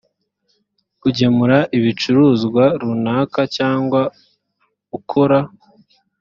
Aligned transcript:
k 0.99 1.01
ugemura 1.09 1.59
ibicuruzwa 1.77 2.63
runaka 2.81 3.41
cyangwa 3.57 4.01
ukora 4.97 5.39